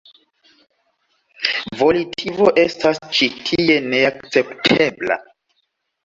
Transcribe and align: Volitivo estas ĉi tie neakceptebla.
Volitivo 1.81 2.47
estas 2.63 3.01
ĉi 3.17 3.27
tie 3.49 3.75
neakceptebla. 3.91 5.19